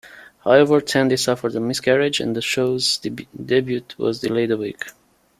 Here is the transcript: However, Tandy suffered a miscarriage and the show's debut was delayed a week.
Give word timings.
However, 0.43 0.81
Tandy 0.81 1.15
suffered 1.15 1.53
a 1.55 1.59
miscarriage 1.59 2.19
and 2.21 2.35
the 2.35 2.41
show's 2.41 2.97
debut 2.97 3.83
was 3.99 4.19
delayed 4.19 4.49
a 4.49 4.57
week. 4.57 4.83